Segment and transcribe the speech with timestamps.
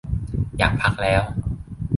[0.57, 1.21] อยากพักแล้ว